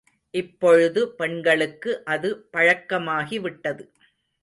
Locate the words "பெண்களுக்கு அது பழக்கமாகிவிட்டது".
1.11-3.83